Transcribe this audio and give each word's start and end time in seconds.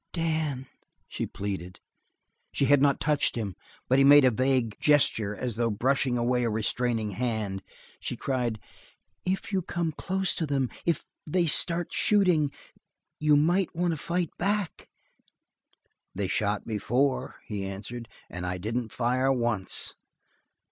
"Dan!" 0.13 0.65
she 1.07 1.27
pleaded. 1.27 1.79
She 2.51 2.65
had 2.65 2.81
not 2.81 2.99
touched 2.99 3.35
him, 3.35 3.55
but 3.87 3.99
he 3.99 4.03
made 4.03 4.25
a 4.25 4.31
vague 4.31 4.75
gesture 4.79 5.35
as 5.35 5.57
though 5.57 5.69
brushing 5.69 6.17
away 6.17 6.43
a 6.43 6.49
restraining 6.49 7.11
hand. 7.11 7.61
She 7.99 8.17
cried: 8.17 8.59
"If 9.27 9.51
you 9.51 9.61
come 9.61 9.91
close 9.91 10.33
to 10.33 10.47
them 10.47 10.71
if, 10.87 11.05
they 11.27 11.45
start 11.45 11.93
shooting 11.93 12.49
you 13.19 13.37
might 13.37 13.75
want 13.75 13.93
to 13.93 13.97
fight 13.97 14.31
back" 14.39 14.89
"They 16.15 16.27
shot 16.27 16.65
before," 16.65 17.35
he 17.45 17.63
answered, 17.63 18.09
"and 18.27 18.43
I 18.43 18.57
didn't 18.57 18.91
fire 18.91 19.31
once." 19.31 19.93